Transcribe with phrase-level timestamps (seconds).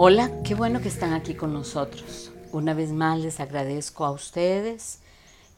[0.00, 2.30] Hola, qué bueno que están aquí con nosotros.
[2.52, 5.00] Una vez más les agradezco a ustedes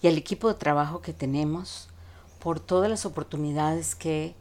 [0.01, 1.91] y al equipo de trabajo que tenemos
[2.39, 4.35] por todas las oportunidades que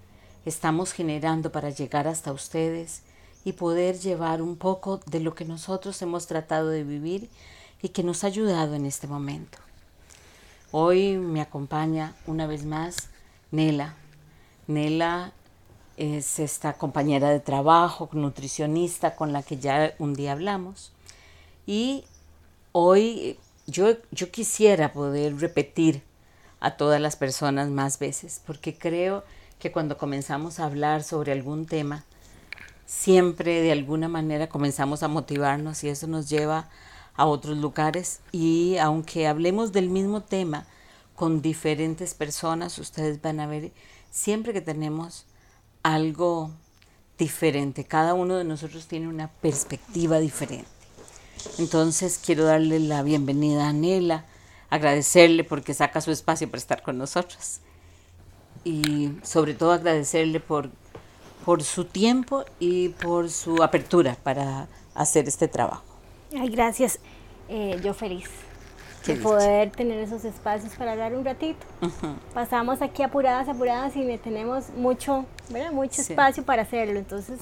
[0.45, 3.01] estamos generando para llegar hasta ustedes
[3.43, 7.29] y poder llevar un poco de lo que nosotros hemos tratado de vivir
[7.81, 9.57] y que nos ha ayudado en este momento.
[10.71, 13.09] Hoy me acompaña una vez más
[13.51, 13.95] Nela.
[14.65, 15.33] Nela
[15.99, 20.93] es esta compañera de trabajo, nutricionista con la que ya un día hablamos.
[21.67, 22.05] Y
[22.71, 23.37] hoy
[23.67, 26.01] yo, yo quisiera poder repetir
[26.61, 29.25] a todas las personas más veces, porque creo
[29.59, 32.05] que cuando comenzamos a hablar sobre algún tema,
[32.85, 36.69] siempre de alguna manera comenzamos a motivarnos y eso nos lleva
[37.15, 38.21] a otros lugares.
[38.31, 40.65] Y aunque hablemos del mismo tema
[41.15, 43.73] con diferentes personas, ustedes van a ver
[44.09, 45.25] siempre que tenemos
[45.83, 46.51] algo
[47.17, 47.83] diferente.
[47.83, 50.69] Cada uno de nosotros tiene una perspectiva diferente.
[51.57, 54.25] Entonces quiero darle la bienvenida a Nela,
[54.69, 57.59] agradecerle porque saca su espacio para estar con nosotros
[58.63, 60.69] y sobre todo agradecerle por,
[61.45, 65.83] por su tiempo y por su apertura para hacer este trabajo.
[66.37, 66.99] Ay, gracias.
[67.47, 68.29] Eh, yo feliz
[69.05, 71.65] de poder tener esos espacios para hablar un ratito.
[72.33, 75.71] Pasamos aquí apuradas, apuradas y tenemos mucho, ¿verdad?
[75.71, 76.99] mucho espacio para hacerlo.
[76.99, 77.39] Entonces,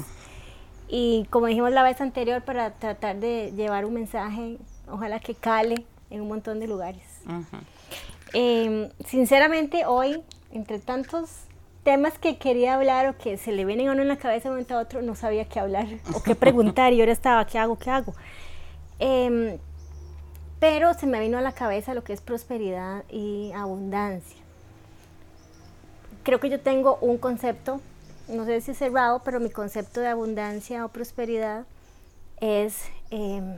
[0.87, 4.57] y como dijimos la vez anterior, para tratar de llevar un mensaje,
[4.89, 7.03] ojalá que cale en un montón de lugares.
[8.33, 11.29] Em, sinceramente, hoy, entre tantos
[11.83, 14.49] temas que quería hablar o que se le vienen a uno en la cabeza de
[14.49, 17.57] un momento a otro, no sabía qué hablar o qué preguntar y ahora estaba, ¿qué
[17.57, 17.77] hago?
[17.77, 18.13] ¿Qué hago?
[18.99, 19.57] Eh,
[20.59, 24.37] pero se me vino a la cabeza lo que es prosperidad y abundancia.
[26.23, 27.79] Creo que yo tengo un concepto,
[28.27, 31.65] no sé si es cerrado, pero mi concepto de abundancia o prosperidad
[32.41, 33.57] es em,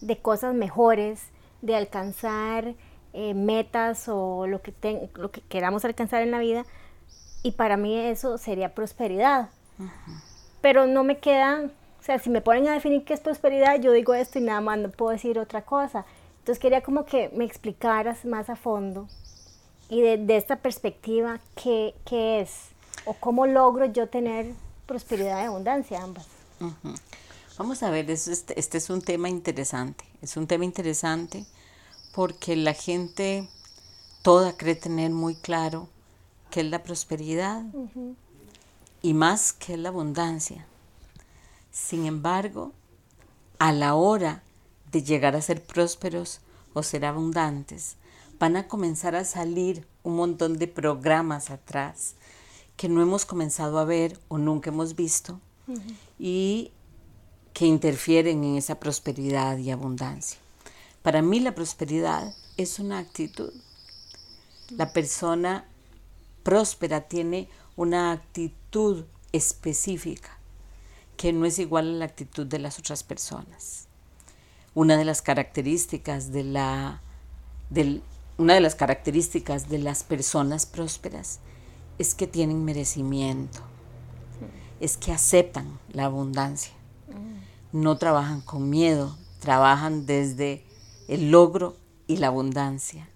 [0.00, 1.20] de cosas mejores,
[1.60, 2.74] de alcanzar
[3.12, 4.72] eh, metas o lo que,
[5.14, 6.64] lo que queramos alcanzar en la vida.
[7.42, 9.50] Y para mí eso sería prosperidad.
[10.60, 11.18] Pero no me
[12.00, 14.60] queda sea, si me ponen a definir qué es prosperidad, yo digo esto y nada
[14.60, 16.04] más, no puedo decir otra cosa.
[16.38, 19.08] Entonces quería como que me explicaras más a fondo
[19.90, 22.68] y de, esta perspectiva, ¿qué, ¿qué, es?
[23.04, 24.52] ¿O cómo logro yo tener
[24.86, 26.26] prosperidad y abundancia ambas?
[27.56, 30.04] Vamos a ver, este, este, es un tema interesante.
[30.20, 31.46] Es un tema interesante
[32.14, 33.48] porque la gente
[34.22, 35.88] toda cree tener muy claro
[36.50, 37.62] qué es la prosperidad
[39.00, 40.66] y más que es la abundancia.
[41.86, 42.72] Sin embargo,
[43.58, 44.42] a la hora
[44.92, 46.40] de llegar a ser prósperos
[46.74, 47.96] o ser abundantes,
[48.38, 52.14] van a comenzar a salir un montón de programas atrás
[52.76, 55.40] que no hemos comenzado a ver o nunca hemos visto
[56.18, 56.72] y
[57.54, 60.38] que interfieren en esa prosperidad y abundancia.
[61.02, 63.52] Para mí la prosperidad es una actitud.
[64.70, 65.64] La persona
[66.42, 70.37] próspera tiene una actitud específica
[71.18, 73.88] que no es igual a la actitud de las otras personas.
[74.74, 77.02] Una de las características de la
[78.38, 81.40] una de las características de las personas prósperas
[81.98, 83.58] es que tienen merecimiento,
[84.80, 86.72] es que aceptan la abundancia,
[87.72, 90.64] no trabajan con miedo, trabajan desde
[91.08, 91.76] el logro
[92.06, 93.08] y la abundancia.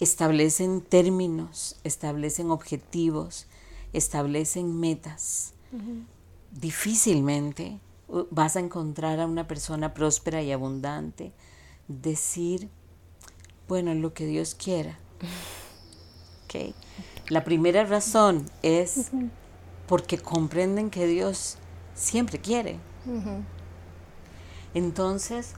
[0.00, 3.46] Establecen términos, establecen objetivos,
[3.92, 5.52] establecen metas
[6.52, 7.80] difícilmente
[8.30, 11.32] vas a encontrar a una persona próspera y abundante
[11.88, 12.68] decir,
[13.68, 14.98] bueno, lo que Dios quiera.
[16.44, 16.74] Okay.
[17.30, 19.10] La primera razón es
[19.86, 21.56] porque comprenden que Dios
[21.94, 22.78] siempre quiere.
[24.74, 25.54] Entonces,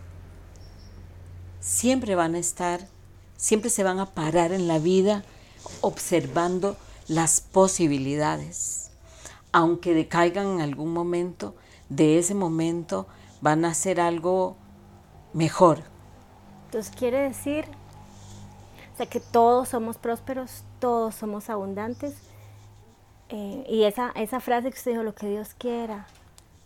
[1.58, 2.86] siempre van a estar,
[3.36, 5.24] siempre se van a parar en la vida
[5.80, 6.76] observando
[7.08, 8.83] las posibilidades
[9.54, 11.54] aunque decaigan en algún momento,
[11.88, 13.06] de ese momento
[13.40, 14.56] van a hacer algo
[15.32, 15.78] mejor.
[16.66, 17.66] Entonces quiere decir
[18.96, 22.14] sea, que todos somos prósperos, todos somos abundantes.
[23.28, 26.08] Eh, y esa, esa frase que usted dijo, lo que Dios quiera,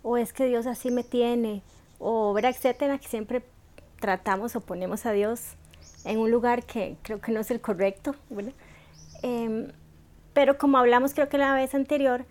[0.02, 1.62] o es que Dios así me tiene,
[1.98, 3.44] o verá, etcétera, que siempre
[4.00, 5.56] tratamos o ponemos a Dios
[6.06, 8.14] en un lugar que creo que no es el correcto,
[9.22, 9.72] em,
[10.32, 12.24] pero como hablamos creo que la vez anterior,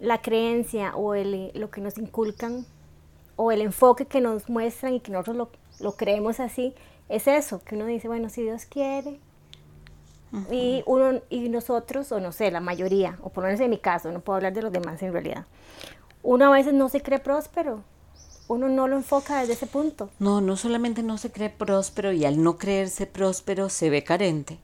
[0.00, 2.66] la creencia o el, lo que nos inculcan
[3.36, 5.48] o el enfoque que nos muestran y que nosotros
[5.78, 6.74] lo, creemos así,
[7.08, 9.18] es eso, que uno dice, bueno, si Dios quiere,
[10.50, 13.78] y uno y nosotros, o no sé, la mayoría, o por lo menos en mi
[13.78, 15.46] caso, no puedo hablar de los demás en realidad,
[16.22, 17.82] uno a veces no se cree próspero,
[18.46, 20.10] uno no lo enfoca desde ese punto.
[20.18, 24.58] No, no solamente no se cree próspero y al no creerse próspero se ve carente.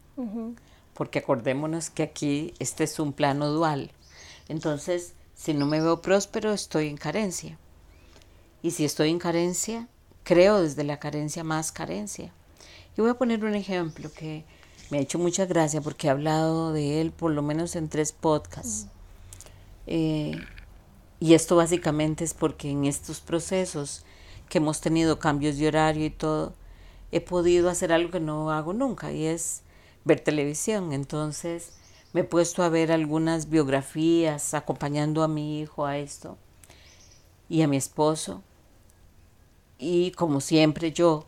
[0.93, 3.93] Porque acordémonos que aquí este es un plano dual.
[4.49, 7.59] Entonces, si no me veo próspero, estoy en carencia.
[8.63, 9.87] Y si estoy en carencia,
[10.25, 12.33] creo desde la carencia más carencia.
[12.97, 14.45] Y voy a poner un ejemplo que
[14.91, 18.13] me ha hecho mucha gracia porque he hablado de él por lo menos en tres
[18.13, 18.89] podcasts.
[19.87, 20.41] Eh,
[21.21, 24.05] y esto básicamente es porque en estos procesos
[24.49, 26.55] que hemos tenido cambios de horario y todo,
[27.13, 29.63] he podido hacer algo que no hago nunca y es
[30.05, 30.95] ver televisión.
[30.95, 31.75] Entonces
[32.17, 36.39] me he puesto a ver algunas biografías acompañando a mi hijo a esto
[37.51, 38.43] y a mi esposo.
[39.79, 41.27] Y como siempre yo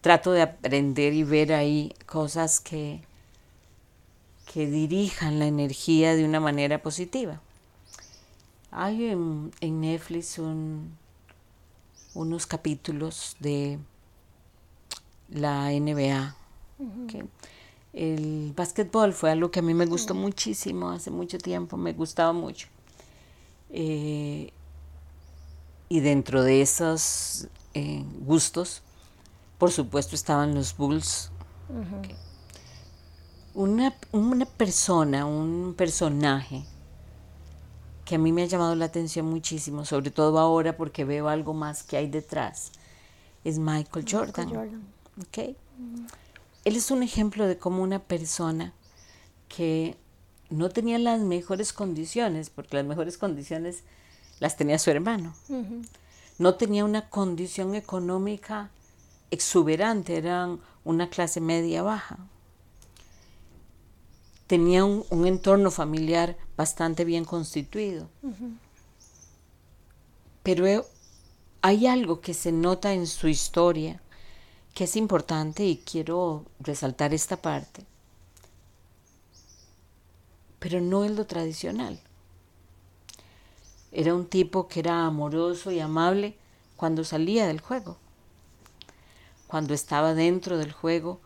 [0.00, 3.02] trato de aprender y ver ahí cosas que,
[4.52, 7.40] que dirijan la energía de una manera positiva.
[8.72, 10.40] Hay en, Netflix
[12.14, 13.78] unos capítulos de
[15.28, 16.34] la NBA.
[17.96, 22.34] El básquetbol fue algo que a mí me gustó muchísimo hace mucho tiempo, me gustaba
[22.34, 22.68] mucho.
[23.70, 24.52] Eh,
[25.88, 28.82] y dentro de esos eh, gustos,
[29.56, 31.30] por supuesto, estaban los Bulls.
[33.54, 36.66] una, una persona, un personaje
[38.04, 41.54] que a mí me ha llamado la atención muchísimo, sobre todo ahora porque veo algo
[41.54, 42.72] más que hay detrás,
[43.42, 44.82] es Michael Jordan.
[46.66, 48.72] Él es un ejemplo de cómo una persona
[49.48, 49.96] que
[50.50, 53.84] no tenía las mejores condiciones, porque las mejores condiciones
[54.40, 55.32] las tenía su hermano,
[56.38, 58.72] no tenía una condición económica
[59.30, 62.18] exuberante, eran una clase media baja.
[64.48, 68.08] Tenía un, entorno familiar bastante bien constituido.
[70.42, 70.84] Pero
[71.62, 74.00] hay algo que se nota en su historia
[74.76, 77.82] que es importante y quiero resaltar esta parte.
[80.58, 81.98] Pero no es lo tradicional.
[83.90, 86.36] Era un tipo que era amoroso y amable
[86.76, 87.96] cuando salía del juego.
[89.46, 91.20] Cuando estaba dentro del juego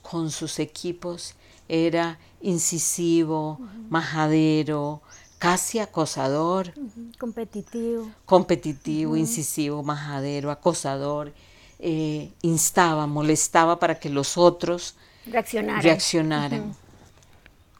[0.00, 1.34] con sus equipos
[1.68, 3.58] era incisivo,
[3.90, 5.02] majadero,
[5.36, 6.72] casi acosador.
[7.18, 8.10] Competitivo.
[8.24, 11.34] Competitivo, incisivo, majadero, acosador.
[11.78, 14.94] Eh, instaba, molestaba para que los otros
[15.26, 16.74] reaccionaran.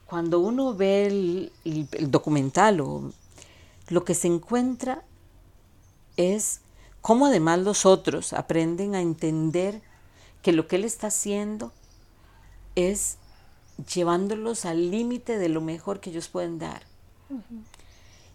[0.05, 2.77] Cuando uno ve el, documental,
[3.89, 5.03] lo que se encuentra
[6.17, 6.61] es
[7.01, 9.81] cómo además los otros aprenden a entender
[10.43, 11.73] que lo que él está haciendo
[12.75, 13.17] es
[13.93, 16.83] llevándolos al límite de lo mejor que ellos pueden dar.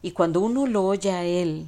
[0.01, 1.67] Y cuando uno lo oye a él,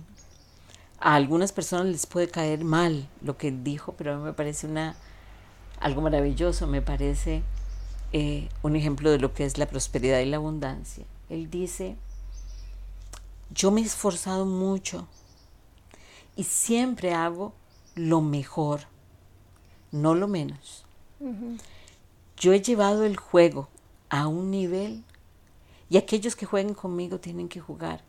[1.04, 4.32] a algunas personas les puede caer mal lo que él dijo, pero a mí me
[4.32, 4.96] parece una,
[5.82, 7.44] algo maravilloso, me parece
[8.14, 11.04] eh, un ejemplo de lo que es la prosperidad y la abundancia.
[11.30, 11.98] Él dice,
[13.50, 15.06] yo me he esforzado mucho
[16.38, 17.52] y siempre hago
[17.96, 18.84] lo mejor,
[19.92, 20.86] no lo menos.
[22.38, 23.68] Yo he llevado el juego
[24.08, 25.04] a un nivel
[25.90, 28.06] y aquellos que jueguen conmigo tienen que jugar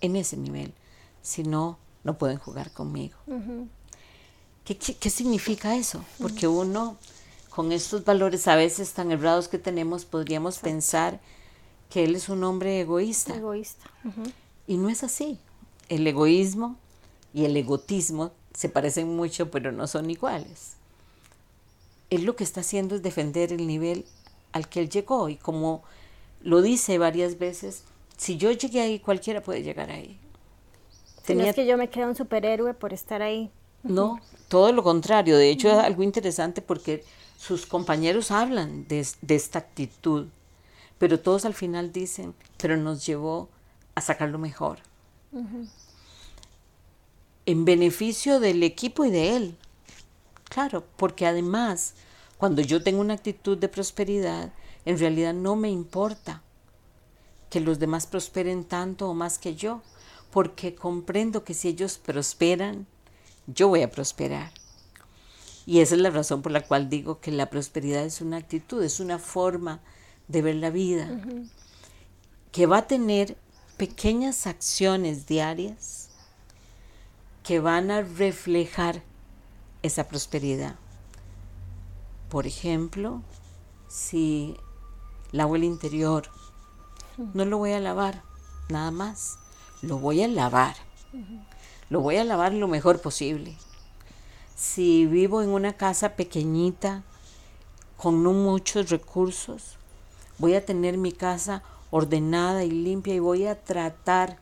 [0.00, 0.74] en ese nivel.
[1.22, 3.16] Si no, no pueden jugar conmigo.
[4.64, 6.04] ¿Qué, significa eso?
[6.18, 6.96] Porque uno,
[7.50, 11.20] con estos valores a veces tan errados que tenemos, podríamos pensar
[11.90, 13.34] que él es un hombre egoísta.
[13.34, 13.90] Egoísta.
[14.66, 15.38] Y no es así.
[15.88, 16.76] El egoísmo
[17.32, 20.78] y el egotismo se parecen mucho, pero no son iguales
[22.10, 24.04] él lo que está haciendo es defender el nivel
[24.52, 25.82] al que él llegó y como
[26.40, 27.84] lo dice varias veces,
[28.16, 30.18] si yo llegué ahí, cualquiera puede llegar ahí.
[31.34, 33.50] No es que yo me creo un superhéroe por estar ahí.
[33.82, 35.36] No, todo lo contrario.
[35.36, 37.04] De hecho, es algo interesante porque
[37.38, 40.26] sus compañeros hablan de, esta actitud,
[40.98, 43.48] pero todos al final dicen, pero nos llevó
[43.94, 44.78] a sacar lo mejor.
[47.46, 49.56] En beneficio del equipo y de él.
[50.48, 51.94] Claro, porque además,
[52.38, 54.52] cuando yo tengo una actitud de prosperidad,
[54.84, 56.42] en realidad no me importa
[57.50, 59.82] que los demás prosperen tanto o más que yo,
[60.38, 62.86] porque comprendo que si ellos prosperan,
[63.48, 64.52] yo voy a prosperar.
[65.66, 68.80] Y esa es la razón por la cual digo que la prosperidad es una actitud,
[68.84, 69.80] es una forma
[70.28, 71.10] de ver la vida,
[72.52, 73.36] que va a tener
[73.78, 76.10] pequeñas acciones diarias
[77.42, 79.02] que van a reflejar
[79.82, 80.76] esa prosperidad.
[82.28, 83.24] Por ejemplo,
[83.88, 84.56] si
[85.32, 86.30] lavo el interior,
[87.34, 88.22] no lo voy a lavar,
[88.68, 89.40] nada más,
[89.82, 90.76] lo voy a lavar.
[91.90, 93.56] lo voy a lavar lo mejor posible.
[94.56, 97.04] Si vivo en una casa pequeñita,
[97.96, 99.76] con no muchos recursos,
[100.38, 104.38] voy a tener mi casa ordenada y limpia y voy a tratar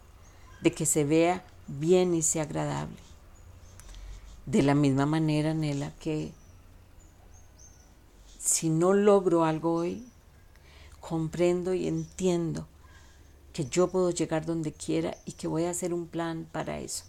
[0.61, 2.97] de que se vea bien y sea agradable.
[4.47, 6.33] De la misma manera, Nela, que
[8.39, 10.07] si no logro algo hoy,
[11.01, 12.67] comprendo y entiendo
[13.57, 17.05] que yo puedo llegar donde quiera y que voy a hacer un plan para eso.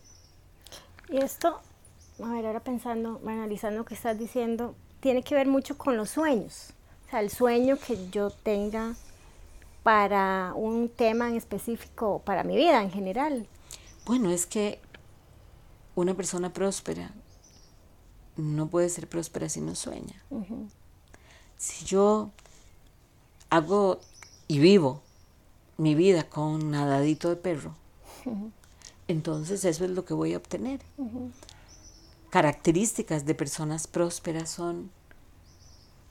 [1.10, 1.60] Y esto,
[2.24, 6.12] a ver, ahora pensando, analizando lo que estás diciendo, tiene que ver mucho con los
[6.12, 6.70] sueños.
[7.06, 8.96] O sea, el sueño que yo tenga
[9.84, 13.46] para un tema en específico, para mi vida en general.
[14.06, 14.80] Bueno, es que
[15.96, 17.12] una persona próspera
[18.38, 20.24] no puede ser próspera si no sueña.
[21.58, 22.32] Si yo
[23.50, 24.00] hago
[24.48, 25.02] y vivo
[25.78, 27.76] mi vida con nadadito de perro,
[29.08, 30.82] entonces eso es lo que voy a obtener.
[32.30, 34.92] Características de personas prósperas son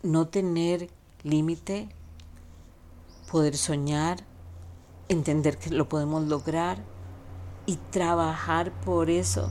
[0.03, 0.89] no tener
[1.23, 1.89] límite,
[3.31, 4.19] poder soñar,
[5.09, 6.79] entender que lo podemos lograr
[7.67, 9.51] y trabajar por eso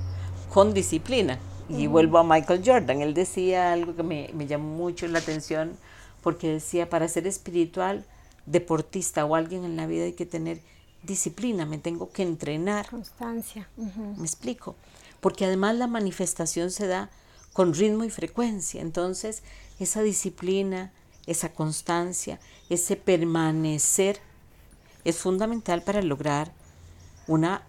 [0.50, 1.40] con disciplina.
[1.68, 5.76] Y vuelvo a Michael Jordan, él decía algo que me, me llamó mucho la atención
[6.22, 8.06] porque decía, para ser espiritual,
[8.46, 10.62] deportista o alguien en la vida hay que tener
[11.04, 12.90] disciplina, me tengo que entrenar.
[12.90, 13.70] Constancia.
[14.18, 14.76] Me explico.
[15.22, 17.10] Porque además la manifestación se da
[17.54, 18.82] con ritmo y frecuencia.
[18.82, 19.44] Entonces,
[19.80, 20.92] esa disciplina,
[21.26, 24.20] esa constancia, ese permanecer
[25.04, 26.52] es fundamental para lograr
[27.28, 27.64] una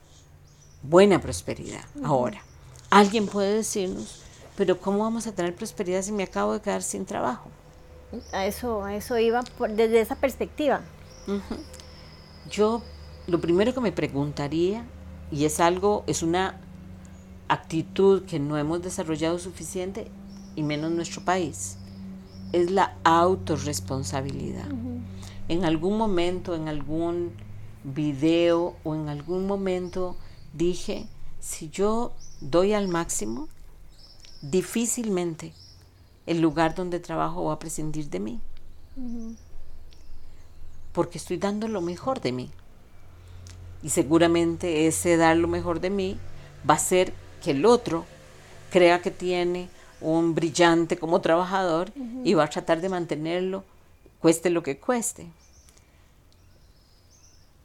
[0.82, 1.84] buena prosperidad.
[2.02, 2.42] Ahora,
[2.90, 4.22] alguien puede decirnos,
[4.56, 7.50] pero ¿cómo vamos a tener prosperidad si me acabo de quedar sin trabajo?
[8.32, 10.82] A eso, a eso iba desde esa perspectiva.
[12.50, 12.82] Yo
[13.26, 14.84] lo primero que me preguntaría,
[15.32, 16.60] y es algo, es una
[17.48, 20.10] actitud que no hemos desarrollado suficiente,
[20.54, 21.76] y menos nuestro país,
[22.52, 24.66] es la autorresponsabilidad.
[25.48, 27.32] En algún momento, en algún
[27.84, 30.16] video o en algún momento
[30.52, 31.06] dije,
[31.40, 33.48] si yo doy al máximo,
[34.42, 35.52] difícilmente
[36.26, 38.40] el lugar donde trabajo va a prescindir de mí.
[40.92, 42.50] Porque estoy dando lo mejor de mí.
[43.82, 46.18] Y seguramente ese dar lo mejor de mí
[46.68, 48.04] va a ser que el otro
[48.70, 49.68] crea que tiene
[50.00, 51.92] un brillante como trabajador
[52.24, 53.64] y va a tratar de mantenerlo,
[54.20, 55.28] cueste lo que cueste.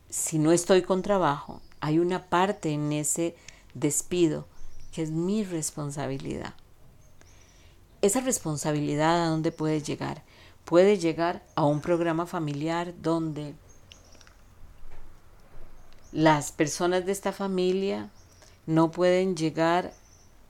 [0.09, 3.35] Si no estoy con trabajo, hay una parte en ese
[3.73, 4.45] despido
[4.91, 6.53] que es mi responsabilidad.
[8.01, 10.23] Esa responsabilidad a dónde puede llegar?
[10.65, 13.53] Puede llegar a un programa familiar donde
[16.11, 18.09] las personas de esta familia
[18.65, 19.93] no pueden llegar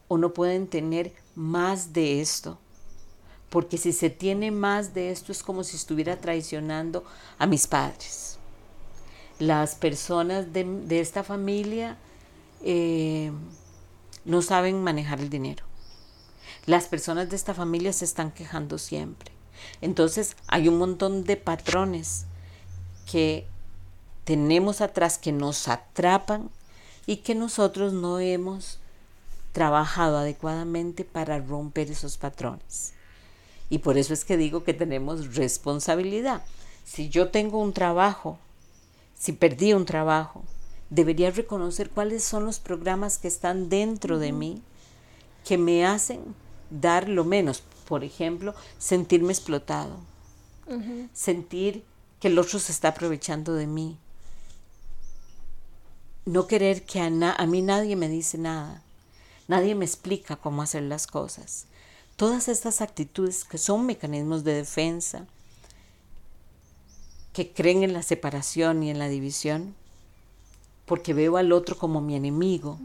[0.07, 2.57] o no pueden tener más de esto.
[3.49, 7.03] Porque si se tiene más de esto es como si estuviera traicionando
[7.37, 8.37] a mis padres.
[9.39, 11.97] Las personas de, esta familia
[12.61, 13.31] eh,
[14.23, 15.70] no saben manejar el dinero.
[16.65, 19.31] Las personas de esta familia se están quejando siempre.
[19.81, 22.25] Entonces hay un montón de patrones
[23.11, 23.47] que
[24.23, 26.49] tenemos atrás que nos atrapan
[27.05, 28.79] y que nosotros no hemos
[29.51, 32.93] trabajado adecuadamente para romper esos patrones.
[33.69, 36.43] Y por eso es que digo que tenemos responsabilidad.
[36.85, 38.37] Si yo tengo un trabajo,
[39.17, 40.43] si perdí un trabajo,
[40.89, 44.61] debería reconocer cuáles son los programas que están dentro de mí
[45.43, 46.35] que me hacen
[46.71, 47.61] dar lo menos.
[47.87, 49.97] Por ejemplo, sentirme explotado,
[51.13, 51.83] sentir
[52.19, 53.97] que el otro se está aprovechando de mí,
[56.25, 58.81] no querer que a, a mí nadie me dice nada,
[59.47, 61.65] nadie me explica cómo hacer las cosas.
[62.15, 65.25] Todas estas actitudes que son mecanismos de defensa,
[67.33, 69.75] que creen en la separación y en la división,
[70.85, 72.77] porque veo al otro como mi enemigo.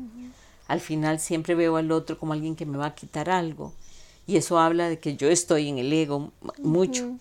[0.69, 3.73] Al final siempre veo al otro como alguien que me va a quitar algo.
[4.27, 7.17] Y eso habla de que yo estoy en el ego mucho.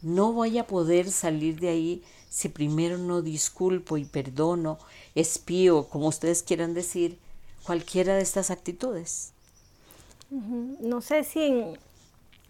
[0.00, 2.02] No voy a poder salir de ahí
[2.34, 4.78] si primero no disculpo y perdono,
[5.14, 7.18] espío, como ustedes quieran decir,
[7.64, 9.32] cualquiera de estas actitudes.
[10.30, 11.78] No sé si en,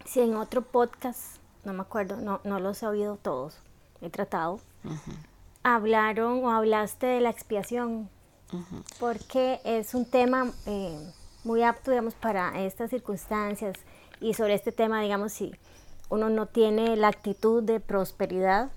[0.05, 3.57] si en otro podcast, no me acuerdo, no, no los he oído todos,
[4.01, 4.59] he tratado,
[5.61, 8.09] hablaron o hablaste de la expiación,
[8.99, 10.97] porque es un tema eh,
[11.43, 13.75] muy apto, digamos, para estas circunstancias
[14.21, 15.53] y sobre este tema, digamos, si
[16.09, 18.69] uno no tiene la actitud de prosperidad,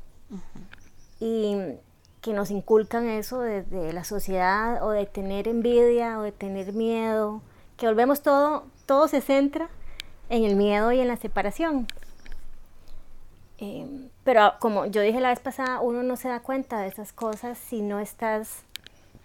[1.20, 1.56] y
[2.20, 7.42] que nos inculcan eso desde la sociedad o de tener envidia o de tener miedo,
[7.76, 9.68] que volvemos todo, todo se centra
[10.28, 11.86] en el miedo y en la separación.
[13.58, 17.12] Eh, pero como yo dije la vez pasada, uno no se da cuenta de esas
[17.12, 18.62] cosas si no estás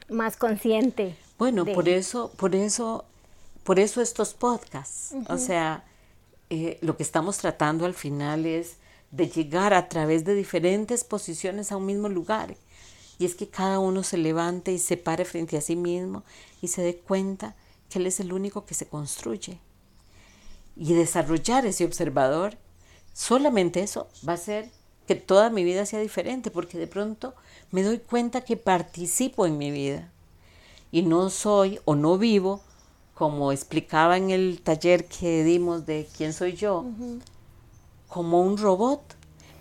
[0.10, 1.16] más consciente.
[1.38, 3.06] Bueno, por eso, por eso,
[3.64, 5.16] por eso estos podcasts.
[5.28, 5.84] O sea,
[6.50, 8.78] eh, lo que estamos tratando al final es
[9.12, 12.56] de llegar a través de diferentes posiciones a un mismo lugar.
[13.20, 16.24] Y es que cada uno se levante y se pare frente a sí mismo
[16.62, 17.56] y se dé cuenta
[17.90, 19.60] que él es el único que se construye.
[20.76, 22.58] Y desarrollar ese observador,
[23.14, 24.72] solamente eso va a hacer
[25.08, 27.34] que toda mi vida sea diferente, porque de pronto
[27.72, 30.12] me doy cuenta que participo en mi vida
[30.92, 32.62] y no soy o no vivo,
[33.14, 36.86] como explicaba en el taller que dimos de quién soy yo,
[38.08, 39.02] como un robot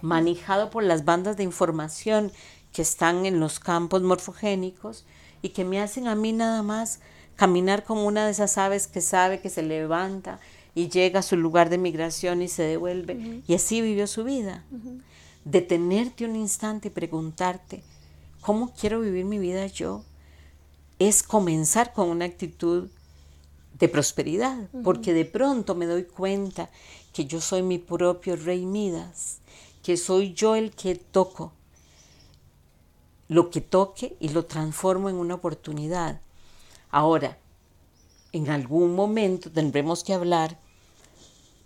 [0.01, 2.33] manejado por las bandas de información
[2.73, 5.05] que están en los campos morfogénicos
[5.43, 7.01] y que me hacen a mí nada más
[7.37, 10.39] caminar como una de esas aves que sabe que se levanta
[10.75, 13.43] y llega a su lugar de migración y se devuelve.
[13.47, 14.65] Y así vivió su vida.
[15.45, 17.83] Detenerte un instante y preguntarte,
[18.41, 20.05] ¿cómo quiero vivir mi vida yo?
[20.99, 22.89] Es comenzar con una actitud
[23.79, 26.71] de prosperidad, porque de pronto me doy cuenta
[27.13, 29.39] que yo soy mi propio rey Midas,
[29.83, 31.53] que soy yo el que toco
[33.33, 36.21] lo que toque y lo transformo en una oportunidad.
[36.91, 37.39] Ahora,
[38.33, 40.59] en algún momento tendremos que hablar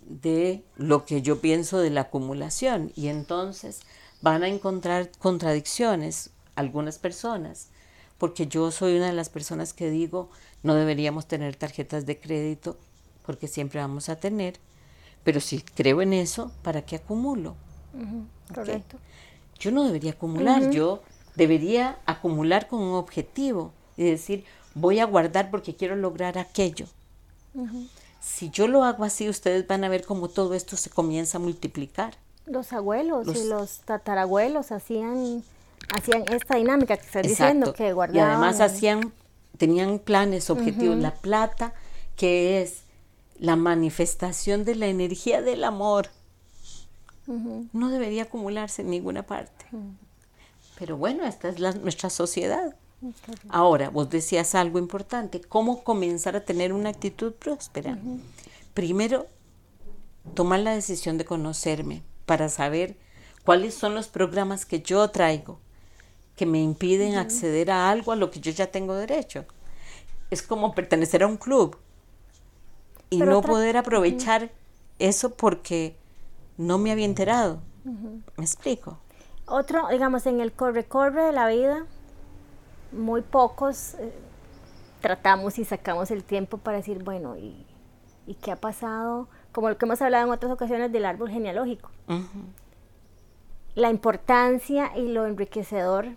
[0.07, 3.81] de lo que yo pienso de la acumulación y entonces
[4.21, 7.69] van a encontrar contradicciones algunas personas,
[8.17, 10.29] porque yo soy una de las personas que digo
[10.63, 12.77] no deberíamos tener tarjetas de crédito
[13.25, 14.59] porque siempre vamos a tener,
[15.23, 17.55] pero si creo en eso, ¿para qué acumulo?
[18.53, 18.97] correcto.
[19.59, 21.03] Yo no debería acumular, yo
[21.35, 24.45] debería acumular con un objetivo y decir,
[24.75, 26.85] voy a guardar porque quiero lograr aquello.
[28.27, 31.41] Si yo lo hago así, ustedes van a ver cómo todo esto se comienza a
[31.41, 32.15] multiplicar.
[32.45, 35.43] Los abuelos y los tatarabuelos hacían,
[35.95, 38.21] hacían esta dinámica que estás diciendo, que guardaban.
[38.21, 39.13] Y además hacían,
[39.57, 40.97] tenían planes, objetivos.
[40.97, 41.73] La plata,
[42.15, 42.83] que es
[43.39, 46.09] la manifestación de la energía del amor,
[47.25, 49.65] no debería acumularse en ninguna parte.
[50.77, 52.75] Pero bueno, esta es nuestra sociedad.
[53.49, 57.97] Ahora, vos decías algo importante, ¿cómo comenzar a tener una actitud próspera?
[58.73, 59.27] Primero,
[60.33, 62.97] tomar la decisión de conocerme para saber
[63.45, 65.59] cuáles son los programas que yo traigo
[66.37, 69.45] que me impiden acceder a algo a lo que yo ya tengo derecho.
[70.29, 71.77] Es como pertenecer a un club
[73.09, 74.51] y no poder aprovechar
[74.99, 75.97] eso porque
[76.57, 77.59] no me había enterado.
[77.83, 78.99] ¿Me explico?
[79.47, 81.87] Otro, digamos, en el corre-corre de la vida,
[82.91, 84.13] muy pocos eh,
[85.01, 87.65] tratamos y sacamos el tiempo para decir, bueno, ¿y,
[88.41, 89.27] qué ha pasado?
[89.51, 91.91] Como lo que hemos hablado en otras ocasiones del árbol genealógico.
[93.75, 96.07] La importancia y lo enriquecedor,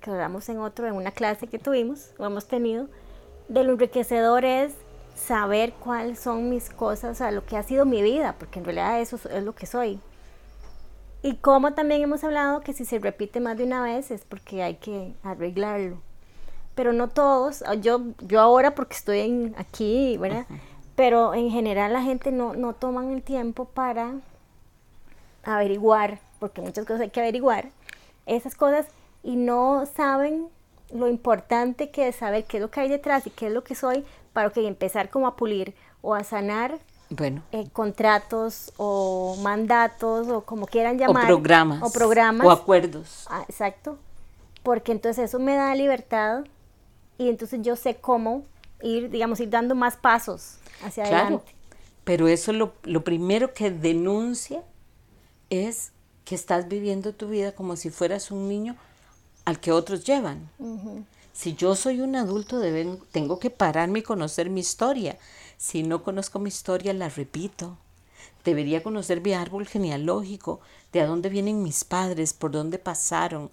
[0.00, 2.88] que hablamos en otro, en una clase que tuvimos, o hemos tenido,
[3.48, 4.74] de lo enriquecedor es
[5.14, 8.64] saber cuáles son mis cosas, o sea, lo que ha sido mi vida, porque en
[8.64, 10.00] realidad eso es lo que soy.
[11.26, 14.62] Y como también hemos hablado que si se repite más de una vez es porque
[14.62, 16.00] hay que arreglarlo.
[16.76, 20.46] Pero no todos, yo, yo ahora porque estoy aquí, ¿verdad?
[20.94, 24.12] Pero en general la gente no, no toman el tiempo para
[25.42, 27.70] averiguar, porque muchas cosas hay que averiguar,
[28.26, 28.86] esas cosas
[29.24, 30.46] y no saben
[30.94, 33.64] lo importante que es saber qué es lo que hay detrás y qué es lo
[33.64, 36.78] que soy para que empezar como a pulir o a sanar
[37.10, 37.42] bueno.
[37.52, 41.24] Eh, contratos o mandatos o como quieran llamar.
[41.24, 41.82] O programas.
[41.82, 42.46] O programas.
[42.46, 43.26] O acuerdos.
[43.28, 43.98] Ah, exacto.
[44.62, 46.44] Porque entonces eso me da libertad
[47.18, 48.44] y entonces yo sé cómo
[48.82, 51.52] ir, digamos, ir dando más pasos hacia adelante.
[52.04, 54.62] Pero eso lo, lo primero que denuncia
[55.50, 55.92] es
[56.24, 58.76] que estás viviendo tu vida como si fueras un niño
[59.44, 60.50] al que otros llevan.
[61.32, 65.18] Si yo soy un adulto, deben, tengo que pararme y conocer mi historia.
[65.56, 67.78] Si no conozco mi historia, la repito.
[68.44, 70.60] Debería conocer mi árbol genealógico,
[70.92, 73.50] de a dónde vienen mis padres, por dónde pasaron,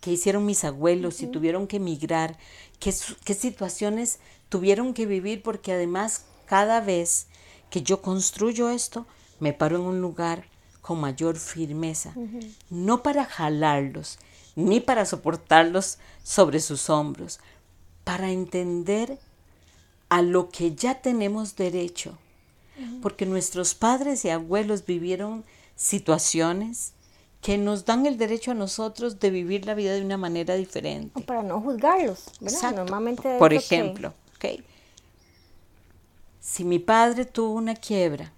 [0.00, 2.38] qué hicieron mis abuelos, si tuvieron que emigrar,
[2.78, 7.26] qué, qué situaciones tuvieron que vivir, porque además cada vez
[7.70, 9.06] que yo construyo esto,
[9.40, 10.46] me paro en un lugar
[10.80, 12.14] con mayor firmeza,
[12.70, 14.18] no para jalarlos,
[14.56, 17.40] ni para soportarlos sobre sus hombros,
[18.04, 19.18] para entender
[20.08, 22.16] a lo que ya tenemos derecho,
[23.02, 25.44] porque nuestros padres y abuelos vivieron
[25.76, 26.92] situaciones
[27.40, 31.20] que nos dan el derecho a nosotros de vivir la vida de una manera diferente.
[31.22, 32.74] para no juzgarlos, ¿verdad?
[32.74, 33.38] Normalmente.
[33.38, 34.12] Por ejemplo,
[36.40, 38.32] si mi padre tuvo una quiebra,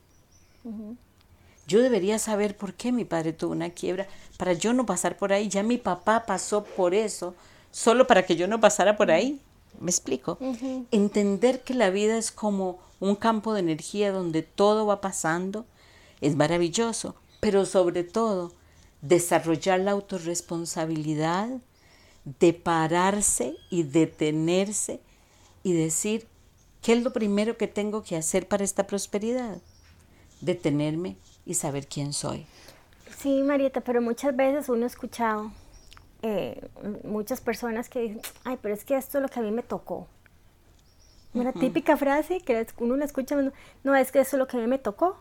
[1.67, 5.33] yo debería saber por qué mi padre tuvo una quiebra, para yo no pasar por
[5.33, 5.49] ahí.
[5.49, 7.35] Ya mi papá pasó por eso,
[7.71, 9.41] solo para que yo no pasara por ahí.
[9.79, 10.39] ¿Me explico?
[10.91, 15.65] Entender que la vida es como un campo de energía donde todo va pasando
[16.21, 18.53] es maravilloso, pero sobre todo
[19.01, 21.49] desarrollar la autorresponsabilidad
[22.25, 25.01] de pararse y detenerse
[25.63, 26.27] y decir,
[26.83, 29.59] ¿qué es lo primero que tengo que hacer para esta prosperidad?
[30.41, 32.47] Detenerme y saber quién soy.
[33.19, 35.53] Sí, Marieta, pero muchas veces uno ha escuchado
[36.23, 36.69] eh,
[37.05, 39.63] muchas personas que dicen, ay, pero es que esto es lo que a mí me
[39.63, 40.07] tocó.
[41.33, 43.37] Una típica frase que uno la escucha,
[43.85, 45.17] no, es que eso es lo que a mí me tocó.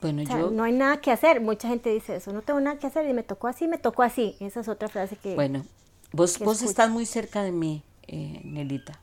[0.00, 0.50] Bueno, yo...
[0.50, 1.40] No hay nada que hacer.
[1.40, 4.02] Mucha gente dice eso, no tengo nada que hacer y me tocó así, me tocó
[4.02, 4.36] así.
[4.38, 5.34] Esa es otra frase que...
[5.34, 5.64] Bueno,
[6.12, 9.00] vos, vos estás muy cerca de mí, eh, Nelita.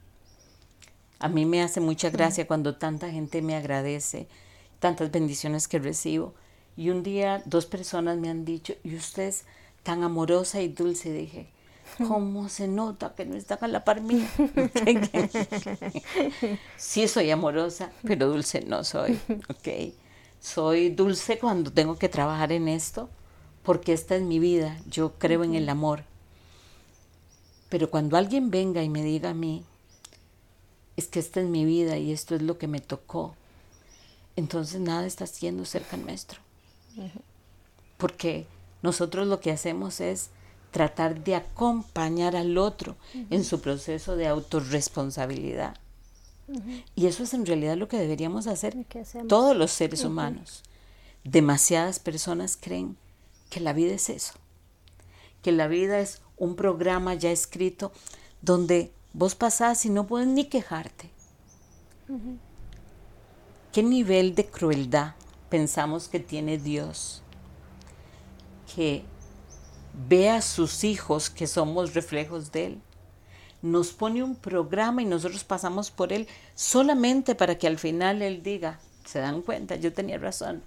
[1.19, 4.27] A mí me hace mucha gracia cuando tanta gente me agradece,
[4.79, 6.33] tantas bendiciones que recibo.
[6.77, 9.33] Y un día dos personas me han dicho, y usted
[9.83, 11.47] tan amorosa y dulce, dije,
[12.07, 14.29] ¿cómo se nota que no está a la par mía?
[16.77, 19.93] sí soy amorosa, pero dulce no soy, ¿ok?
[20.39, 23.09] Soy dulce cuando tengo que trabajar en esto,
[23.63, 26.03] porque esta es mi vida, yo creo en el amor.
[27.69, 29.63] Pero cuando alguien venga y me diga a mí,
[30.97, 33.35] es que esta es mi vida y esto es lo que me tocó,
[34.35, 36.39] entonces nada está haciendo cerca nuestro.
[37.97, 38.47] Porque
[38.81, 40.29] nosotros lo que hacemos es
[40.71, 42.95] tratar de acompañar al otro
[43.29, 45.75] en su proceso de autorresponsabilidad.
[46.95, 48.75] Y eso es en realidad lo que deberíamos hacer
[49.27, 50.63] todos los seres humanos.
[51.23, 52.97] Demasiadas personas creen
[53.49, 54.33] que la vida es eso,
[55.41, 57.91] que la vida es un programa ya escrito
[58.41, 61.09] donde vos pasás y no puedes ni quejarte.
[63.71, 65.15] ¿Qué nivel de crueldad
[65.49, 67.21] pensamos que tiene Dios?
[68.75, 69.03] Que
[70.07, 72.81] ve a sus hijos que somos reflejos de Él.
[73.61, 78.41] Nos pone un programa y nosotros pasamos por Él solamente para que al final Él
[78.41, 80.63] diga, se dan cuenta, yo tenía razón.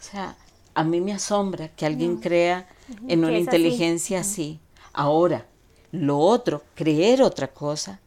[0.00, 0.36] O sea,
[0.74, 2.68] a mí me asombra que alguien crea
[3.06, 4.58] en una inteligencia así.
[4.92, 5.46] Ahora,
[5.92, 8.00] lo otro, creer otra cosa,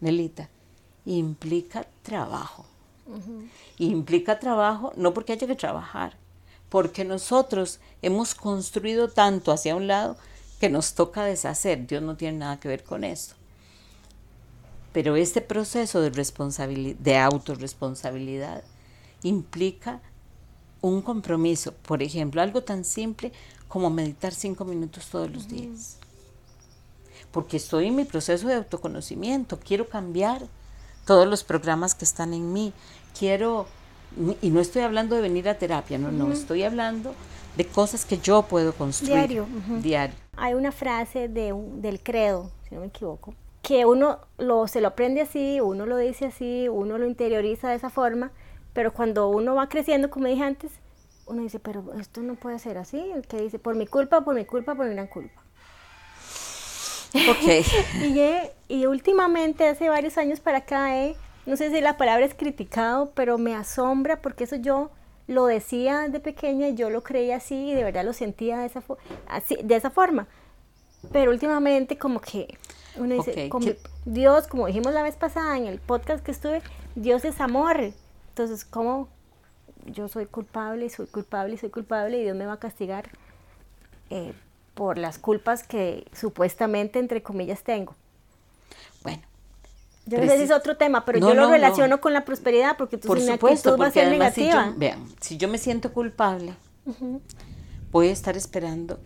[0.00, 0.48] Nelita,
[1.04, 2.64] implica trabajo.
[3.78, 6.16] Implica trabajo no porque haya que trabajar,
[6.70, 10.16] porque nosotros hemos construido tanto hacia un lado
[10.60, 11.86] que nos toca deshacer.
[11.86, 13.34] Dios no tiene nada que ver con eso.
[14.92, 18.62] Pero este proceso de, responsabilidad, de autorresponsabilidad
[19.22, 20.00] implica
[20.80, 21.72] un compromiso.
[21.72, 23.32] Por ejemplo, algo tan simple
[23.68, 25.98] como meditar cinco minutos todos los días.
[27.30, 30.46] Porque estoy en mi proceso de autoconocimiento, quiero cambiar
[31.06, 32.72] todos los programas que están en mí,
[33.16, 33.66] quiero
[34.42, 37.14] y no estoy hablando de venir a terapia, no, no, estoy hablando
[37.56, 39.14] de cosas que yo puedo construir.
[39.14, 39.46] Diario.
[39.80, 40.16] Diario.
[40.36, 44.88] Hay una frase de, del credo, si no me equivoco, que uno lo, se lo
[44.88, 48.32] aprende así, uno lo dice así, uno lo interioriza de esa forma,
[48.72, 50.72] pero cuando uno va creciendo, como dije antes,
[51.26, 54.34] uno dice, pero esto no puede ser así, el que dice, por mi culpa, por
[54.34, 55.42] mi culpa, por mi gran culpa.
[57.14, 57.64] Ok.
[58.02, 58.20] y,
[58.68, 63.12] y últimamente, hace varios años para acá, he no sé si la palabra es criticado,
[63.14, 64.90] pero me asombra porque eso yo
[65.26, 68.66] lo decía de pequeña y yo lo creía así y de verdad lo sentía de
[68.66, 68.82] esa,
[69.28, 70.26] así, de esa forma.
[71.12, 72.58] Pero últimamente como que
[72.96, 73.66] uno dice, como
[74.04, 76.62] Dios, como dijimos la vez pasada en el podcast que estuve,
[76.94, 77.92] Dios es amor.
[78.28, 79.08] Entonces, ¿cómo
[79.86, 83.08] yo soy culpable soy culpable soy culpable y Dios me va a castigar
[84.10, 84.34] eh,
[84.74, 87.94] por las culpas que supuestamente, entre comillas, tengo?
[89.02, 89.22] Bueno,
[90.06, 92.98] yo no sé si es otro tema, pero yo lo relaciono con la prosperidad porque
[92.98, 94.72] tu Por supuesto, va a ser negativa.
[94.76, 96.54] vean, si yo me siento culpable,
[97.92, 98.98] voy a estar esperando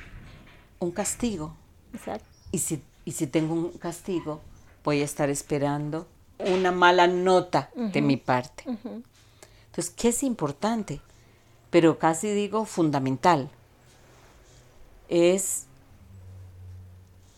[0.78, 1.54] un castigo.
[1.92, 2.26] Exacto.
[2.52, 4.40] Y si, y si tengo un castigo,
[4.84, 6.06] voy a estar esperando
[6.38, 8.64] una mala nota de mi parte.
[8.66, 11.00] Entonces, ¿qué es importante?
[11.70, 13.50] Pero casi digo fundamental.
[15.08, 15.66] Es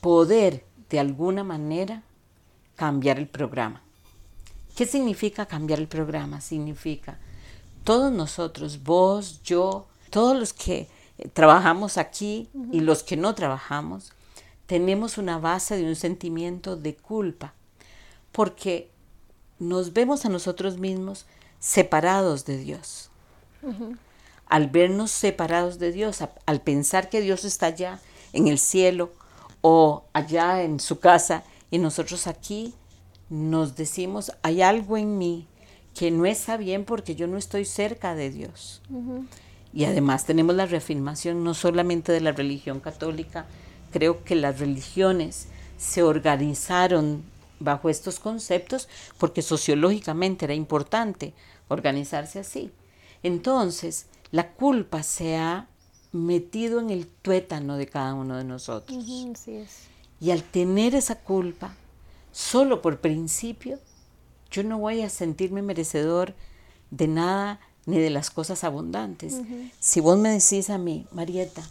[0.01, 2.03] poder de alguna manera
[2.77, 3.83] cambiar el programa.
[4.77, 6.41] ¿Qué significa cambiar el programa?
[6.41, 7.19] Significa
[7.85, 14.13] todos nosotros, vos, yo, todos los que eh, trabajamos aquí y los que no trabajamos,
[14.67, 17.55] tenemos una base de un sentimiento de culpa,
[18.33, 18.91] porque
[19.59, 21.27] nos vemos a nosotros mismos
[21.61, 23.11] separados de Dios.
[24.49, 28.01] al vernos separados de Dios, al pensar que Dios está allá
[28.33, 29.11] en el cielo
[29.61, 32.75] o allá en su casa y nosotros aquí
[33.29, 35.47] nos decimos, hay algo en mí
[35.95, 38.83] que no está bien porque yo no estoy cerca de Dios.
[39.73, 43.47] Y además tenemos la reafirmación no solamente de la religión católica,
[43.93, 45.49] creo que las religiones
[45.79, 47.25] se organizaron
[47.59, 51.35] bajo estos conceptos porque sociológicamente era importante
[51.69, 52.71] organizarse así.
[53.23, 55.69] Entonces, la culpa se ha
[56.13, 58.97] metido en el tuétano de cada uno de nosotros.
[60.21, 61.75] Y al tener esa culpa,
[62.33, 63.79] solo por principio,
[64.51, 66.35] yo no voy a sentirme merecedor
[66.91, 69.41] de nada ni de las cosas abundantes.
[69.79, 71.63] Si vos me decís a mí, Marieta,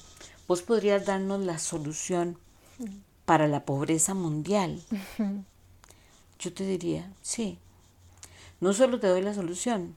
[0.47, 2.37] vos podrías darnos la solución
[3.25, 4.81] para la pobreza mundial,
[6.39, 7.57] yo te diría, sí.
[8.61, 9.95] No solo te doy la solución,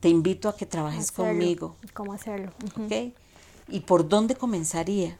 [0.00, 1.76] te invito a que trabajes conmigo.
[1.92, 2.52] ¿Cómo hacerlo?
[3.68, 5.16] ¿Y por dónde comenzaría?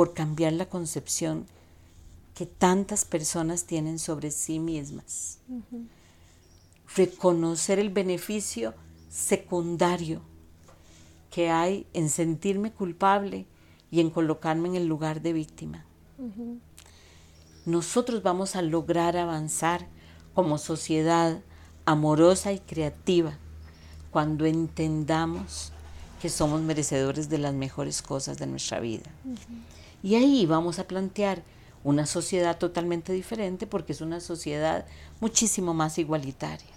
[0.00, 1.44] Por cambiar la concepción
[2.34, 5.40] que tantas personas tienen sobre sí mismas.
[6.96, 8.72] Reconocer el beneficio
[9.10, 10.22] secundario
[11.30, 13.44] que hay en sentirme culpable
[13.90, 15.84] y en colocarme en el lugar de víctima.
[17.66, 19.86] Nosotros vamos a lograr avanzar
[20.32, 21.42] como sociedad
[21.84, 23.36] amorosa y creativa
[24.10, 25.72] cuando entendamos
[26.22, 29.10] que somos merecedores de las mejores cosas de nuestra vida.
[30.02, 31.42] Y ahí vamos a plantear
[31.84, 34.84] una sociedad totalmente diferente porque es una sociedad
[35.20, 36.68] muchísimo más igualitaria.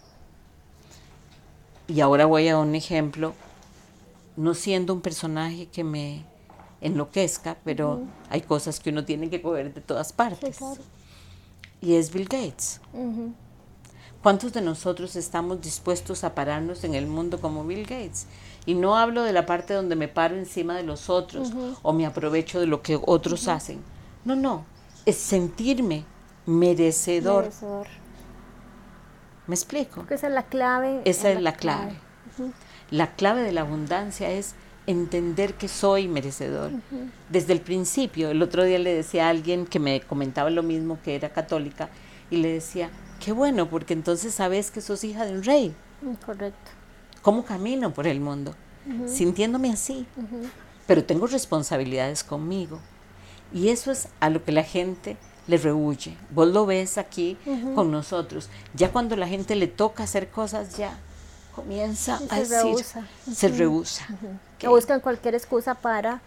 [1.87, 3.33] Y ahora voy a un ejemplo,
[4.37, 6.25] no siendo un personaje que me
[6.81, 10.59] enloquezca, pero hay cosas que uno tiene que coger de todas partes.
[11.81, 12.79] Y es Bill Gates.
[14.21, 18.25] ¿Cuántos de nosotros estamos dispuestos a pararnos en el mundo como Bill Gates?
[18.65, 22.05] Y no hablo de la parte donde me paro encima de los otros o me
[22.05, 23.81] aprovecho de lo que otros hacen.
[24.23, 24.65] No, no.
[25.05, 26.05] Es sentirme
[26.45, 27.49] merecedor.
[29.47, 30.05] ¿Me explico?
[30.09, 31.01] esa es la clave.
[31.03, 31.95] Esa es la, clave.
[32.89, 34.55] La clave de la abundancia es
[34.87, 36.71] entender que soy merecedor.
[37.29, 40.99] Desde el principio, el otro día le decía a alguien que me comentaba lo mismo,
[41.03, 41.89] que era católica,
[42.29, 42.89] y le decía,
[43.23, 45.73] Qué bueno, porque entonces sabes que sos hija de un rey.
[46.01, 46.71] Mm, correcto.
[47.23, 48.53] ¿Cómo camino por el mundo?
[49.07, 50.05] Sintiéndome así.
[50.85, 52.79] Pero tengo responsabilidades conmigo.
[53.51, 56.17] Y eso es a lo que la gente le rehuye.
[56.31, 57.37] Vos lo ves aquí
[57.73, 58.49] con nosotros.
[58.75, 60.99] Ya cuando la gente le toca hacer cosas, ya
[61.55, 63.07] comienza a decir, rehúsa.
[63.31, 64.05] se rehúsa.
[64.59, 66.21] Que buscan cualquier excusa para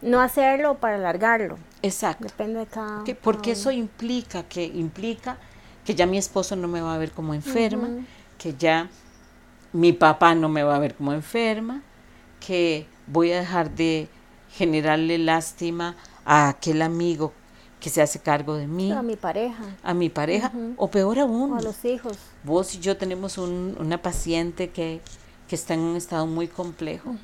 [0.00, 1.58] no hacerlo o para alargarlo.
[1.82, 2.24] Exacto.
[2.24, 3.04] Depende de cada.
[3.22, 5.36] porque eso implica que implica
[5.84, 7.88] que ya mi esposo no me va a ver como enferma,
[8.38, 8.88] que ya
[9.72, 11.82] mi papá no me va a ver como enferma,
[12.40, 14.08] que voy a dejar de
[14.50, 17.32] generarle lástima a aquel amigo
[17.80, 18.92] que se hace cargo de mí.
[18.92, 19.64] A mi pareja.
[19.82, 21.52] A mi pareja, o peor aún.
[21.52, 22.16] O a los hijos.
[22.44, 25.00] Vos y yo tenemos una paciente que,
[25.50, 27.14] está en un estado muy complejo,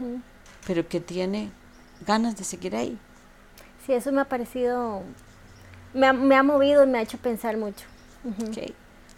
[0.67, 1.51] pero que tiene
[2.07, 2.99] ganas de seguir ahí.
[3.87, 5.03] Sí, eso me ha parecido,
[5.95, 7.87] me ha, me ha movido y me ha hecho pensar mucho.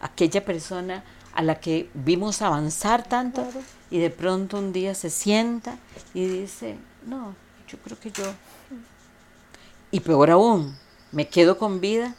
[0.01, 1.03] Aquella persona
[1.35, 3.47] a la que vimos avanzar tanto
[3.91, 5.77] y de pronto un día se sienta
[6.15, 7.35] y dice, no,
[7.69, 8.25] yo creo que yo...
[9.91, 10.77] Y peor aún,
[11.13, 12.15] me quedo con vida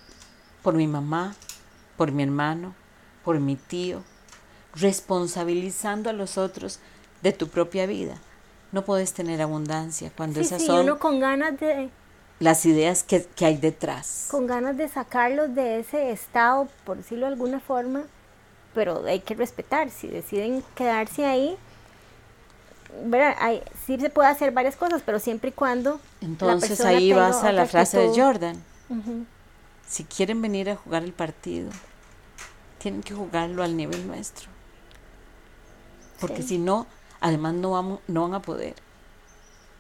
[0.62, 1.36] por mi mamá,
[1.98, 2.76] por mi hermano,
[3.24, 4.04] por mi tío,
[4.76, 6.80] responsabilizando a los otros
[7.22, 8.18] de tu propia vida.
[8.72, 10.82] No puedes tener abundancia cuando esas son...
[10.82, 11.90] Uno con ganas de
[12.42, 14.28] las ideas que, hay detrás.
[14.32, 18.04] Con ganas de sacarlos de ese estado, por decirlo de alguna forma,
[18.74, 21.58] pero hay que respetar, si deciden quedarse ahí,
[23.38, 26.00] Hay, sí se puede hacer varias cosas, pero siempre y cuando...
[26.20, 28.62] Entonces ahí vas a la frase de Jordan.
[29.88, 31.70] Si quieren venir a jugar el partido,
[32.80, 34.50] tienen que jugarlo al nivel nuestro.
[36.20, 36.86] Porque si no,
[37.20, 38.76] además no, vamos, no van a poder.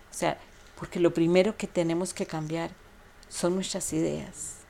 [0.10, 0.38] O sea,
[0.80, 2.72] porque lo primero que tenemos que cambiar
[3.30, 4.61] son nuestras ideas.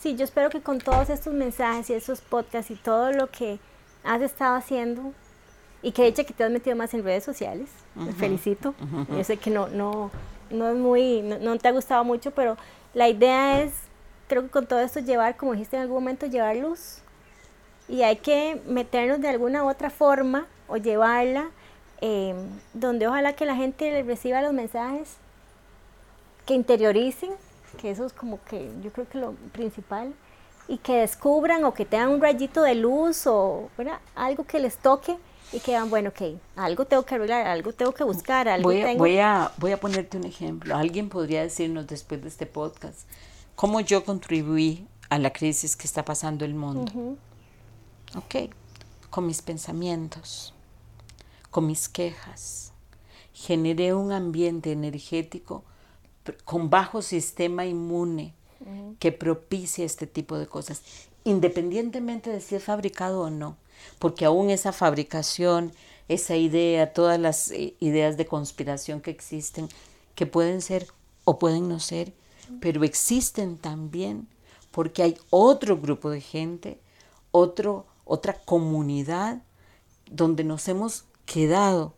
[0.00, 3.58] Sí, yo espero que con todos estos mensajes y estos podcasts y todo lo que
[4.04, 5.12] has estado haciendo
[5.82, 7.68] y que de hecho que te has metido más en redes sociales,
[8.04, 8.74] te felicito.
[9.10, 10.10] Yo sé que no, no,
[10.50, 12.56] no es muy, no, te ha gustado mucho, pero
[12.94, 13.72] la idea es,
[14.28, 16.98] creo que con todo esto llevar, como dijiste en algún momento, llevar luz.
[17.88, 21.48] Y hay que meternos de alguna u otra forma o llevarla
[22.00, 22.34] eh,
[22.74, 25.16] donde ojalá que la gente reciba los mensajes,
[26.46, 27.30] que interioricen,
[27.76, 30.14] que eso es como que yo creo que lo principal,
[30.68, 33.70] y que descubran o que tengan un rayito de luz o
[34.14, 35.16] algo que les toque
[35.50, 38.84] y quedan, bueno, ok, algo tengo que arreglar, algo tengo que buscar, algo voy a,
[38.84, 38.98] tengo...
[38.98, 40.76] Voy a, voy a ponerte un ejemplo.
[40.76, 43.08] Alguien podría decirnos después de este podcast
[43.56, 47.16] cómo yo contribuí a la crisis que está pasando el mundo.
[48.14, 48.52] Ok,
[49.08, 50.54] con mis pensamientos,
[51.50, 52.72] con mis quejas.
[53.32, 55.64] Generé un ambiente energético
[56.44, 58.34] con bajo sistema inmune
[58.98, 60.82] que propicia este tipo de cosas,
[61.24, 63.56] independientemente de si es fabricado o no,
[63.98, 65.72] porque aún esa fabricación,
[66.08, 69.68] esa idea, todas las eh, ideas de conspiración que existen,
[70.14, 70.88] que pueden ser
[71.24, 72.12] o pueden no ser,
[72.60, 74.26] pero existen también
[74.70, 76.80] porque hay otro grupo de gente,
[77.30, 79.42] otro, otra comunidad
[80.10, 81.94] donde nos hemos quedado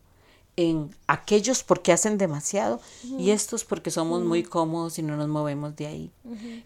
[0.57, 2.81] en aquellos porque hacen demasiado
[3.19, 6.13] y estos porque somos muy cómodos y no nos movemos de ahí.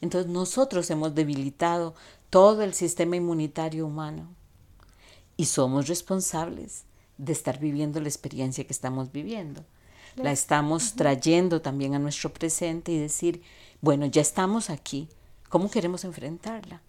[0.01, 1.95] Entonces nosotros hemos debilitado
[2.31, 4.29] todo el sistema inmunitario humano
[5.37, 6.85] y somos responsables
[7.19, 9.65] de estar viviendo la experiencia que estamos viviendo.
[10.17, 13.43] La estamos trayendo también a nuestro presente y decir,
[13.81, 15.09] bueno, ya estamos aquí,
[15.49, 16.81] ¿cómo queremos enfrentarla?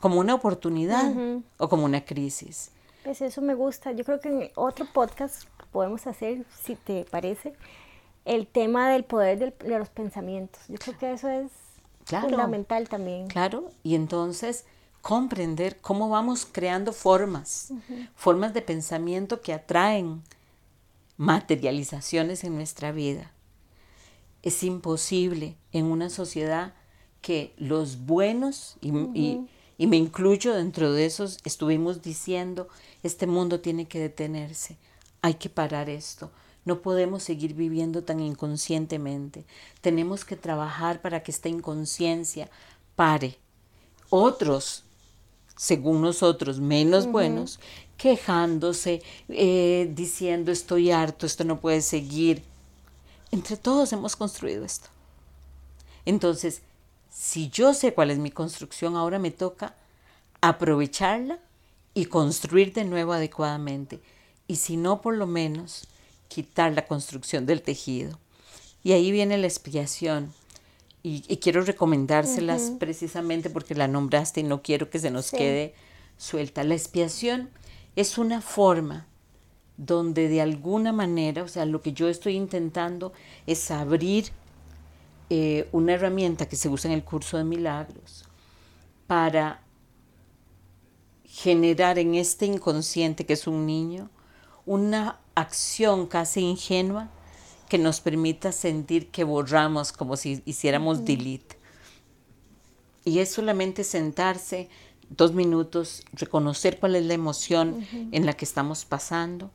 [0.00, 1.14] ¿Como una oportunidad
[1.58, 2.70] o como una crisis?
[3.04, 3.92] Pues eso me gusta.
[3.92, 7.54] Yo creo que en otro podcast podemos hacer, si te parece,
[8.24, 10.60] el tema del poder de los pensamientos.
[10.68, 11.50] Yo creo que eso es
[12.06, 13.26] fundamental también.
[13.26, 14.64] Claro, y entonces
[15.00, 17.72] comprender cómo vamos creando formas,
[18.14, 20.22] formas de pensamiento que atraen
[21.16, 23.32] materializaciones en nuestra vida.
[24.42, 26.74] Es imposible en una sociedad
[27.20, 29.40] que los buenos, y,
[29.78, 32.68] y me incluyo dentro de esos, estuvimos diciendo,
[33.02, 34.76] este mundo tiene que detenerse
[35.22, 36.30] hay que parar esto.
[36.64, 39.44] No podemos seguir viviendo tan inconscientemente.
[39.80, 42.50] Tenemos que trabajar para que esta inconsciencia
[42.94, 43.38] pare.
[44.10, 44.84] Otros,
[45.56, 47.58] según nosotros, menos buenos,
[47.96, 52.42] quejándose, eh, diciendo estoy harto, esto no puede seguir.
[53.30, 54.88] Entre todos hemos construido esto.
[56.04, 56.62] Entonces,
[57.10, 59.74] si yo sé cuál es mi construcción, ahora me toca
[60.40, 61.38] aprovecharla
[61.94, 64.00] y construir de nuevo adecuadamente
[64.52, 65.88] y si no, por lo menos
[66.28, 68.18] quitar la construcción del tejido.
[68.84, 70.30] Y ahí viene la expiación.
[71.02, 75.74] Y, quiero recomendárselas precisamente porque la nombraste y no quiero que se nos quede
[76.18, 76.64] suelta.
[76.64, 77.48] La expiación
[77.96, 79.06] es una forma
[79.78, 83.14] donde de alguna manera, o sea, lo que yo estoy intentando
[83.46, 84.32] es abrir
[85.30, 88.26] eh, una herramienta que se usa en el curso de milagros
[89.06, 89.62] para
[91.24, 94.10] generar en este inconsciente que es un niño
[94.66, 97.08] una acción casi ingenua
[97.68, 101.56] que nos permita sentir que borramos como si hiciéramos delete.
[103.04, 104.68] Y es solamente sentarse
[105.08, 109.50] dos minutos, reconocer cuál es la emoción en la que estamos pasando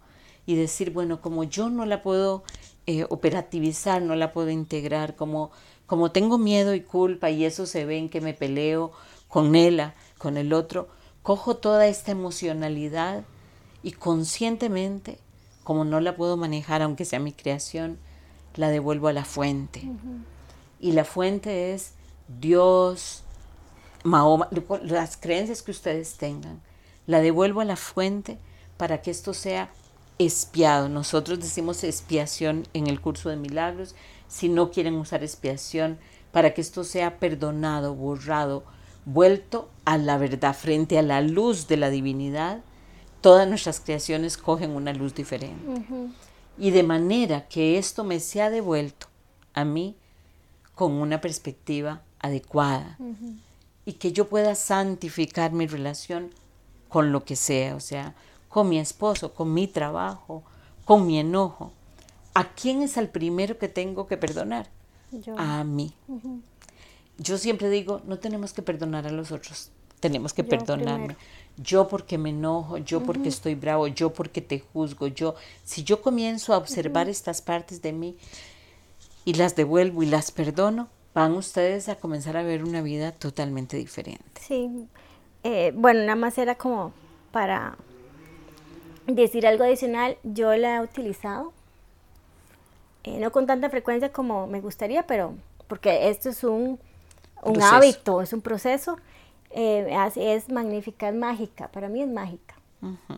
[0.45, 2.43] y decir, bueno, como yo no la puedo
[2.85, 5.51] eh, operativizar, no la puedo integrar, como,
[5.85, 8.91] como tengo miedo y culpa y eso se ve en que me peleo
[9.27, 10.87] con ella, con el otro,
[11.21, 13.25] cojo toda esta emocionalidad
[13.87, 15.17] y conscientemente,
[15.63, 17.97] como no la puedo manejar aunque sea mi creación,
[18.57, 19.81] la devuelvo a la fuente.
[20.81, 21.93] Y la fuente es
[22.27, 23.23] Dios,
[24.03, 24.49] Mahoma,
[24.81, 26.61] las creencias que ustedes tengan.
[27.05, 28.39] La devuelvo a la fuente
[28.75, 29.71] para que esto sea
[30.19, 30.89] espiado.
[30.89, 33.95] Nosotros decimos expiación en el curso de milagros.
[34.27, 35.97] Si no quieren usar expiación,
[36.33, 38.65] para que esto sea perdonado, borrado,
[39.05, 42.65] vuelto a la verdad frente a la luz de la divinidad
[43.21, 45.83] todas nuestras creaciones cogen una luz diferente.
[46.57, 49.07] Y de manera que esto me sea devuelto
[49.53, 49.95] a mí
[50.75, 52.97] con una perspectiva adecuada
[53.85, 56.31] y que yo pueda santificar mi relación
[56.89, 58.15] con lo que sea, o sea,
[58.49, 60.43] con mi esposo, con mi trabajo,
[60.85, 61.71] con mi enojo.
[62.33, 64.69] ¿A quién es el primero que tengo que perdonar?
[65.37, 65.93] A mí.
[67.17, 71.15] Yo siempre digo, no tenemos que perdonar a los otros, tenemos que perdonarme.
[71.57, 76.01] yo porque me enojo, yo porque estoy bravo, yo porque te juzgo, yo, si yo
[76.01, 78.15] comienzo a observar estas partes de mí
[79.25, 83.75] y las devuelvo y las perdono, van ustedes a comenzar a ver una vida totalmente
[83.75, 84.39] diferente.
[84.39, 84.87] Sí,
[85.43, 86.93] eh, bueno, nada más era como
[87.31, 87.75] para
[89.07, 91.53] decir algo adicional, yo la he utilizado,
[93.03, 95.33] eh, no con tanta frecuencia como me gustaría, pero
[95.67, 96.79] porque esto es un,
[97.41, 98.97] un hábito, es un proceso
[99.51, 102.55] eh, es magnífica, es mágica, para mí es mágica.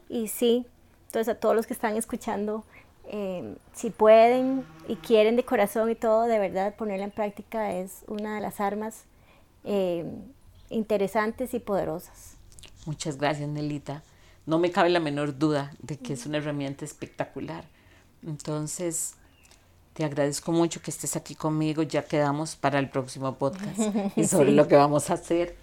[0.07, 0.65] Y sí,
[1.07, 2.63] entonces a todos los que están escuchando,
[3.07, 8.03] eh, si pueden y quieren de corazón y todo, de verdad ponerla en práctica es
[8.07, 9.03] una de las armas
[9.63, 10.05] eh,
[10.69, 12.37] interesantes y poderosas.
[12.85, 14.03] Muchas gracias, Nelita.
[14.45, 17.65] no me cabe la menor duda de que es una herramienta espectacular.
[18.25, 19.15] Entonces,
[19.93, 21.83] te agradezco mucho que estés aquí conmigo.
[21.83, 23.79] Ya quedamos para el próximo podcast
[24.15, 25.55] y sobre lo que vamos a hacer.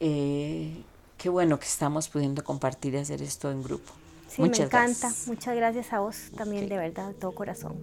[0.00, 0.82] Eh,
[1.16, 3.92] qué bueno que estamos pudiendo compartir y hacer esto en grupo.
[4.28, 5.12] Sí, me encanta.
[5.26, 7.76] Muchas gracias a vos también, de verdad, de todo corazón.